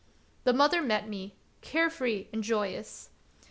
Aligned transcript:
The 0.45 0.53
mother 0.53 0.81
met 0.81 1.07
me, 1.07 1.35
care 1.61 1.91
free 1.91 2.27
and 2.33 2.43
joyous. 2.43 3.11